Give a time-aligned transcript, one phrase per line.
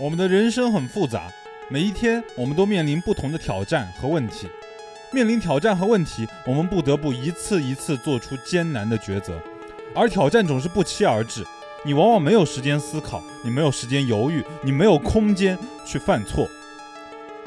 [0.00, 1.30] 我们的人生很复杂，
[1.68, 4.48] 每一天我们都面临不同的挑战和问题。
[5.12, 9.40] 面临挑战和问题，我们不得不一次一次做出艰难的抉择，
[9.94, 11.46] 而挑战总是不期而至，
[11.84, 16.48] 你往往没有时间思考，你没有时间犹豫，你没有空间去犯错。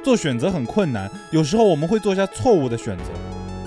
[0.01, 3.03] 做选择很困难，有时候我们会做下错误的选择，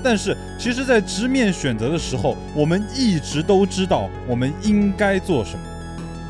[0.03, 5.70] 但是其实，在直面选择的时候，我们一直都知道我们应该做什么。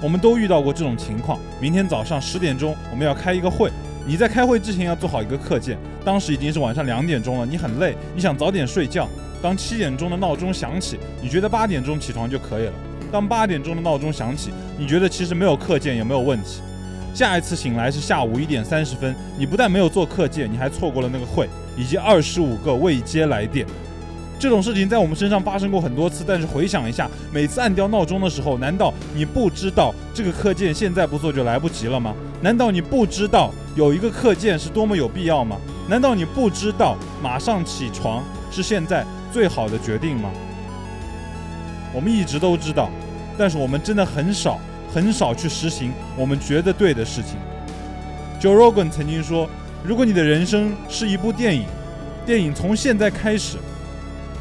[0.03, 1.39] 我们都遇到过这种情况。
[1.61, 3.71] 明天早上十点钟我们要开一个会，
[4.07, 5.77] 你在开会之前要做好一个课件。
[6.05, 9.09] 当时已经是晚上两点钟了，你很累，你想早点睡觉。
[9.43, 12.73] 当七点钟的闹钟响起，你觉得八点钟起床就可以了。
[13.13, 16.61] 当八点钟的闹钟响起，你觉得其实没有课件也没有问题。
[17.15, 23.67] 下一次醒来是下午一点三十分，你不但没有做课件，你还错过了那个会以及二十五个未接来电。
[24.41, 32.15] 这种事情在我们身上发生过很多次，但是回想一下，每次按掉闹钟的时候，难道你不知道这个课件现在不做就来不及了吗？
[32.41, 35.59] 难道你不知道有一个课件是多么有必要吗？
[35.91, 40.31] 难道你不知道马上起床是现在最好的决定吗？
[41.95, 42.89] 我们一直都知道，
[43.37, 44.59] 但是我们真的很少
[44.91, 47.37] 很少去实行我们觉得对的事情。
[48.41, 49.47] Joe Rogan 曾经说
[49.85, 51.67] ：“如果你的人生是一部电影，
[52.25, 53.59] 电影从现在开始。”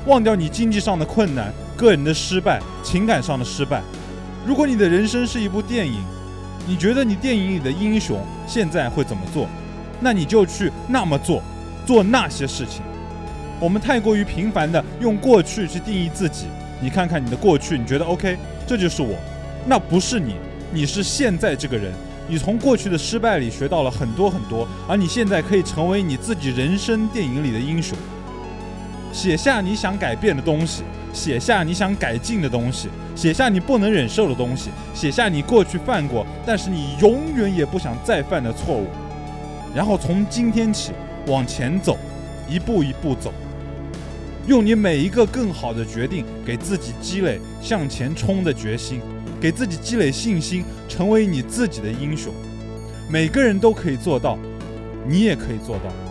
[0.05, 3.81] 忘掉你经济上的困难、个人的失败、情感上的失败。
[4.45, 6.01] 如果你的人生是一部电影，
[6.65, 9.47] 你觉得你电影里的英雄现在会怎么做？
[9.99, 11.43] 那你就去那么做，
[11.85, 12.81] 做那些事情。
[13.59, 16.45] 我们太过于频繁的用过去去定义自己。
[16.81, 19.15] 你看看你的过去，你觉得 OK，这就是我。
[19.65, 20.35] 那不是你，
[20.71, 21.91] 你是现在这个人。
[22.29, 27.97] 你从过去的失败里学到了很多很多，而你现在可以成为你自己人生电影里的英雄。
[29.11, 38.87] 写下你想改变的东西，写下你想改进的东西，写下你不能忍受的东西，写下你过去犯过但是你永远也不想再犯的错误，
[39.75, 40.91] 然后从今天起
[41.27, 41.97] 往前走，
[42.47, 43.33] 一步一步走，
[44.47, 49.01] 用你每一个更好的决定给自己积累向前冲的决心，
[49.41, 52.31] 给自己积累信心，成为你自己的英雄。
[53.09, 54.37] 每个人都可以做到，
[55.07, 56.08] 你也可以做到。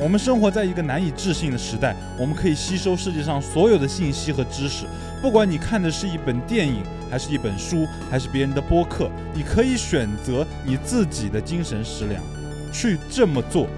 [0.00, 4.86] 我们生活在一个难以置信的时代，我们可以吸收世界上所有的信息和知识。
[5.22, 12.20] 不管你看的是一本电影，还是一本书，还是别人的播客，你可以选择你自己的精神食粮，
[12.72, 13.68] 去这么做，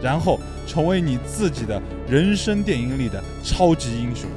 [0.00, 4.30] 然后成为你自己的人生电影里的超级英雄。